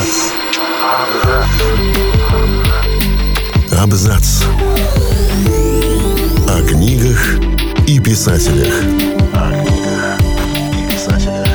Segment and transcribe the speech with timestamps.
[0.00, 0.32] Абзац.
[3.78, 4.44] Абзац.
[6.48, 7.38] О книгах
[7.86, 8.72] и писателях.
[9.34, 10.18] О книгах
[10.72, 11.48] и писателях.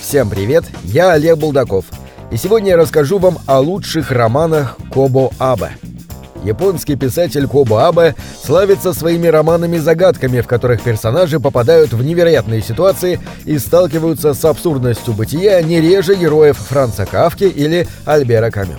[0.00, 1.84] Всем привет, я Олег Булдаков.
[2.32, 5.76] И сегодня я расскажу вам о лучших романах Кобо Абе.
[6.46, 13.58] Японский писатель Кобо Абе славится своими романами-загадками, в которых персонажи попадают в невероятные ситуации и
[13.58, 18.76] сталкиваются с абсурдностью бытия не реже героев Франца Кавки или Альбера Камю.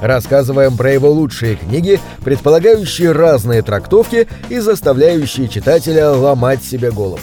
[0.00, 7.18] Рассказываем про его лучшие книги, предполагающие разные трактовки и заставляющие читателя ломать себе голову.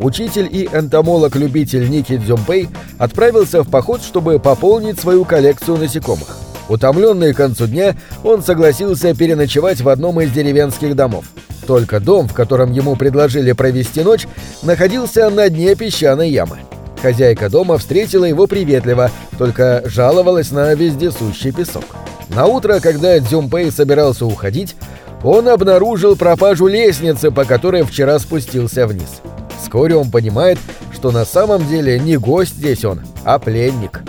[0.00, 2.68] Учитель и энтомолог-любитель Ники Дзюмпей
[2.98, 6.43] отправился в поход, чтобы пополнить свою коллекцию насекомых.
[6.68, 11.26] Утомленный к концу дня, он согласился переночевать в одном из деревенских домов.
[11.66, 14.26] Только дом, в котором ему предложили провести ночь,
[14.62, 16.58] находился на дне песчаной ямы.
[17.00, 21.84] Хозяйка дома встретила его приветливо, только жаловалась на вездесущий песок.
[22.28, 24.74] На утро, когда Дзюмпей собирался уходить,
[25.22, 29.20] он обнаружил пропажу лестницы, по которой вчера спустился вниз.
[29.62, 30.58] Вскоре он понимает,
[30.94, 34.02] что на самом деле не гость здесь он, а пленник.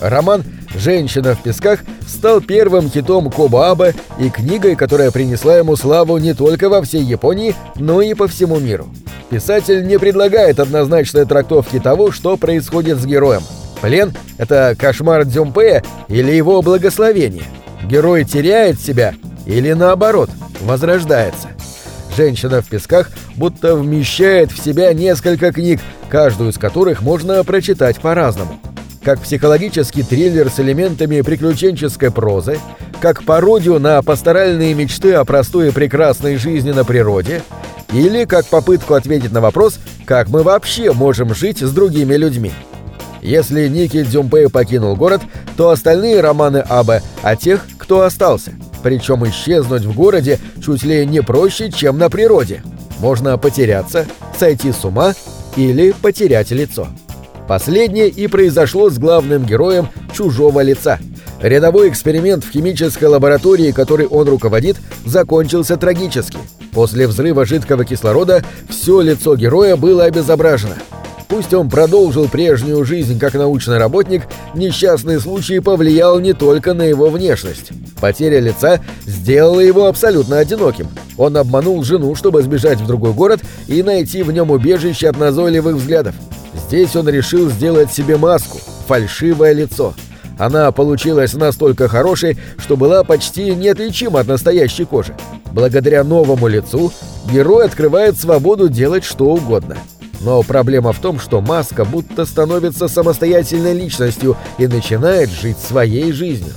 [0.00, 6.34] Роман «Женщина в песках» стал первым хитом Кобаабе и книгой, которая принесла ему славу не
[6.34, 8.88] только во всей Японии, но и по всему миру.
[9.30, 13.42] Писатель не предлагает однозначной трактовки того, что происходит с героем.
[13.80, 17.44] Плен— это кошмар Дзюмпея или его благословение.
[17.84, 19.14] Герой теряет себя
[19.46, 21.48] или, наоборот, возрождается.
[22.16, 28.60] «Женщина в песках» будто вмещает в себя несколько книг, каждую из которых можно прочитать по-разному
[29.02, 32.58] как психологический триллер с элементами приключенческой прозы,
[33.00, 37.42] как пародию на пасторальные мечты о простой и прекрасной жизни на природе,
[37.92, 42.52] или как попытку ответить на вопрос, как мы вообще можем жить с другими людьми.
[43.22, 45.20] Если Ники Дзюмпэй покинул город,
[45.56, 48.52] то остальные романы Абе о тех, кто остался.
[48.82, 52.62] Причем исчезнуть в городе чуть ли не проще, чем на природе.
[52.98, 54.06] Можно потеряться,
[54.38, 55.14] сойти с ума
[55.56, 56.88] или потерять лицо.
[57.50, 61.00] Последнее и произошло с главным героем «Чужого лица».
[61.42, 66.38] Рядовой эксперимент в химической лаборатории, который он руководит, закончился трагически.
[66.70, 70.76] После взрыва жидкого кислорода все лицо героя было обезображено.
[71.26, 77.10] Пусть он продолжил прежнюю жизнь как научный работник, несчастный случай повлиял не только на его
[77.10, 77.72] внешность.
[78.00, 80.86] Потеря лица сделала его абсолютно одиноким.
[81.16, 85.74] Он обманул жену, чтобы сбежать в другой город и найти в нем убежище от назойливых
[85.74, 86.14] взглядов.
[86.70, 89.92] Здесь он решил сделать себе маску, фальшивое лицо.
[90.38, 95.16] Она получилась настолько хорошей, что была почти неотличима от настоящей кожи.
[95.50, 96.92] Благодаря новому лицу
[97.28, 99.78] герой открывает свободу делать что угодно.
[100.20, 106.52] Но проблема в том, что маска будто становится самостоятельной личностью и начинает жить своей жизнью.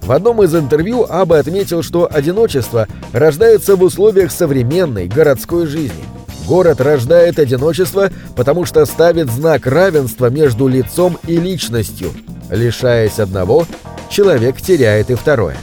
[0.00, 6.04] В одном из интервью Аба отметил, что одиночество рождается в условиях современной городской жизни–
[6.52, 12.10] Город рождает одиночество, потому что ставит знак равенства между лицом и личностью.
[12.50, 13.66] Лишаясь одного,
[14.10, 15.56] человек теряет и второе.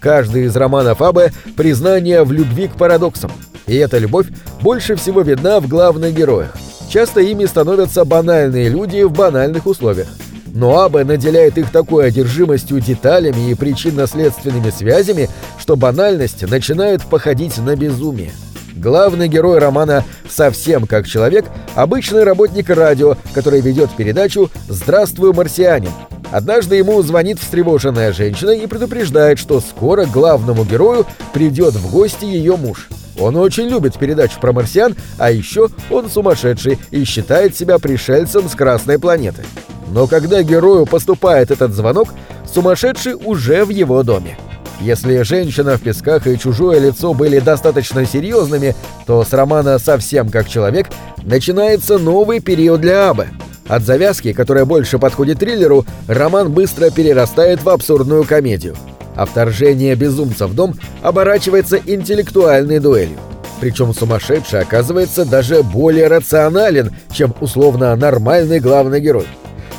[0.00, 3.30] Каждый из романов Абе– признание в любви к парадоксам.
[3.66, 4.28] И эта любовь
[4.62, 6.56] больше всего видна в главных героях.
[6.88, 10.08] Часто ими становятся банальные люди в банальных условиях.
[10.46, 17.76] Но Абе наделяет их такой одержимостью деталями и причинно-следственными связями, что банальность начинает походить на
[17.76, 18.32] безумие.
[18.78, 25.90] Главный герой романа «Совсем как человек»— обычный работник радио, который ведет передачу «Здравствуй, марсианин».
[26.30, 32.56] Однажды ему звонит встревоженная женщина и предупреждает, что скоро главному герою придет в гости ее
[32.56, 32.88] муж.
[33.18, 38.54] Он очень любит передачу про марсиан, а еще он сумасшедший и считает себя пришельцем с
[38.54, 39.44] Красной планеты.
[39.90, 42.10] Но когда герою поступает этот звонок,
[42.46, 44.38] сумасшедший уже в его доме.
[44.80, 50.48] Если «Женщина в песках» и «Чужое лицо» были достаточно серьезными, то с романа «Совсем как
[50.48, 50.86] человек»
[51.24, 53.26] начинается новый период для Абы.
[53.66, 58.76] От завязки, которая больше подходит триллеру, роман быстро перерастает в абсурдную комедию.
[59.16, 63.18] А вторжение безумца в дом оборачивается интеллектуальной дуэлью.
[63.60, 69.26] Причем сумасшедший оказывается даже более рационален, чем условно нормальный главный герой.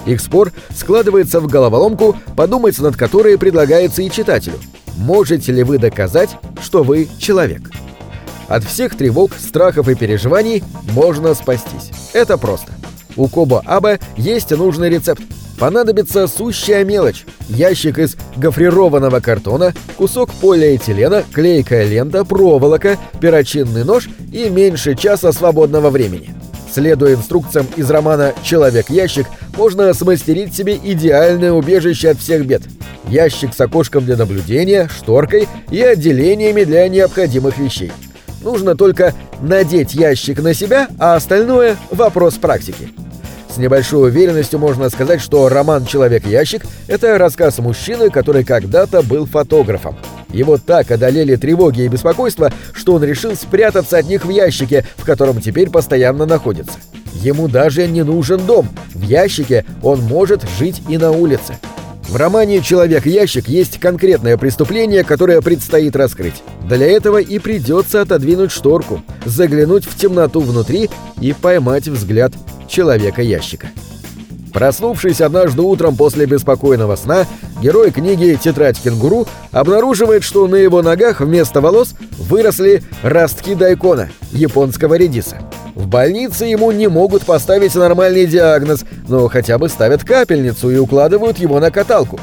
[0.06, 4.60] Их спор складывается в головоломку, подумать над которой предлагается и читателю–
[5.00, 6.30] Можете ли вы доказать,
[6.62, 7.62] что вы человек?
[8.50, 10.62] От всех тревог, страхов и переживаний
[10.92, 11.92] можно спастись.
[12.12, 12.74] Это просто.
[13.16, 15.22] У Кобо Аба есть нужный рецепт.
[15.58, 17.26] Понадобится сущая мелочь.
[17.48, 25.90] Ящик из гофрированного картона, кусок полиэтилена, клейкая лента, проволока, перочинный нож и меньше часа свободного
[25.90, 26.30] времени.
[26.74, 29.28] Следуя инструкциям из романа «Человек-ящик»,
[29.60, 32.62] можно смастерить себе идеальное убежище от всех бед.
[33.10, 37.92] Ящик с окошком для наблюдения, шторкой и отделениями для необходимых вещей.
[38.42, 42.88] Нужно только надеть ящик на себя, а остальное– вопрос практики.
[43.54, 49.98] С небольшой уверенностью можно сказать, что роман «Человек-ящик»— это рассказ мужчины, который когда-то был фотографом.
[50.30, 55.04] Его так одолели тревоги и беспокойство, что он решил спрятаться от них в ящике, в
[55.04, 56.76] котором теперь постоянно находится.
[57.14, 58.70] Ему даже не нужен дом.
[58.94, 61.56] В ящике он может жить и на улице.
[62.10, 66.42] В романе «Человек-ящик» есть конкретное преступление, которое предстоит раскрыть.
[66.68, 70.90] Для этого и придется отодвинуть шторку, заглянуть в темноту внутри
[71.22, 72.34] и поймать взгляд
[72.68, 73.68] Человека-ящика.
[74.54, 77.28] Проснувшись однажды утром после беспокойного сна,
[77.62, 84.96] герой книги «Тетрадь кенгуру» обнаруживает, что на его ногах вместо волос выросли ростки дайкона, японского
[84.96, 85.38] редиса.
[85.80, 91.38] В больнице ему не могут поставить нормальный диагноз, но хотя бы ставят капельницу и укладывают
[91.38, 92.20] его на каталку.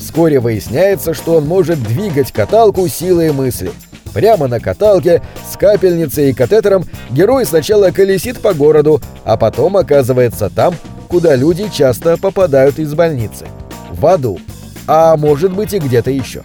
[0.00, 3.72] Вскоре выясняется, что он может двигать каталку силой мысли.
[4.14, 10.48] Прямо на каталке, с капельницей и катетером герой сначала колесит по городу, а потом оказывается
[10.48, 10.76] там,
[11.08, 13.44] куда люди часто попадают из больницы.
[13.90, 14.38] В аду.
[14.86, 16.42] А может быть и где-то еще.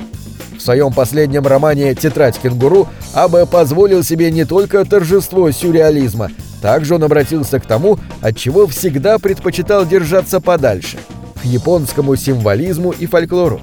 [0.57, 6.31] В своем последнем романе «Тетрадь кенгуру» Абе позволил себе не только торжество сюрреализма,
[6.62, 10.98] также он обратился к тому, от чего всегда предпочитал держаться подальше–
[11.42, 13.62] к японскому символизму и фольклору.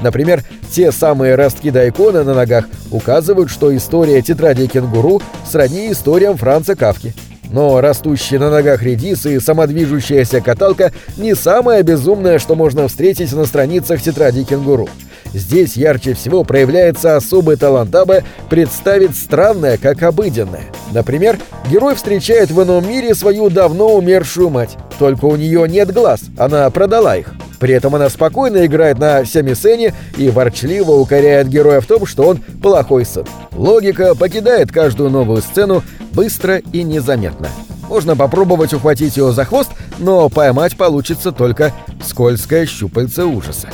[0.00, 6.74] Например, те самые ростки дайкона на ногах указывают, что история тетради кенгуру сродни историям Франца
[6.74, 7.14] Кавки.
[7.50, 13.44] Но растущие на ногах редисы и самодвижущаяся каталка не самое безумное, что можно встретить на
[13.44, 14.88] страницах тетради кенгуру.
[15.32, 20.64] Здесь ярче всего проявляется особый талант Абе представить странное как обыденное.
[20.94, 21.38] Например,
[21.68, 24.78] герой встречает в ином мире свою давно умершую мать.
[24.98, 27.34] Только у нее нет глаз, она продала их.
[27.58, 32.38] При этом она спокойно играет на семисене и ворчливо укоряет героя в том, что он
[32.62, 33.26] плохой сын.
[33.52, 35.82] Логика покидает каждую новую сцену
[36.12, 37.48] быстро и незаметно.
[37.88, 41.72] Можно попробовать ухватить ее за хвост, но поймать получится только
[42.04, 43.68] скользкое щупальце ужаса.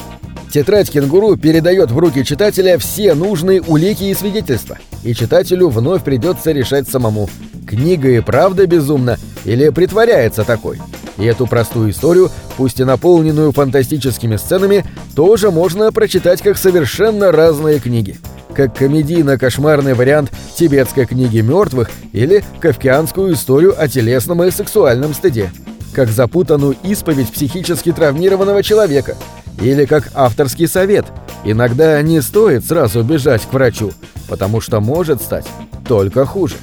[0.51, 6.51] Тетрадь кенгуру передает в руки читателя все нужные улики и свидетельства, и читателю вновь придется
[6.51, 7.31] решать самому,
[7.69, 10.81] книга и правда безумна или притворяется такой.
[11.19, 17.79] И эту простую историю, пусть и наполненную фантастическими сценами, тоже можно прочитать как совершенно разные
[17.79, 18.17] книги.
[18.53, 25.53] Как комедийно-кошмарный вариант тибетской книги мертвых или кавкианскую историю о телесном и сексуальном стыде.
[25.95, 29.17] Как запутанную исповедь психически травмированного человека–
[29.61, 31.07] или как авторский совет.
[31.45, 33.93] Иногда не стоит сразу бежать к врачу,
[34.29, 35.47] потому что может стать
[35.87, 36.57] только хуже.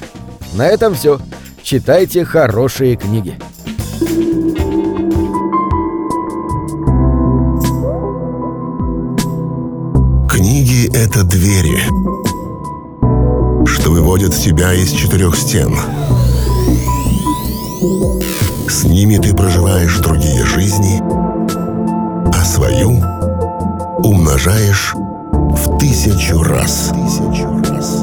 [0.54, 1.20] На этом все.
[1.62, 3.36] Читайте хорошие книги.
[10.30, 11.80] Книги— это двери,
[13.66, 15.76] что выводят тебя из четырех стен.
[18.68, 20.44] С ними ты проживаешь другие
[24.38, 26.92] умножаешь в тысячу раз.
[26.94, 27.97] Тысячу раз.